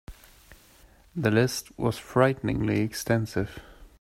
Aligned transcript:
The 1.15 1.29
list 1.29 1.77
was 1.77 1.99
frighteningly 1.99 2.79
extensive. 2.81 3.59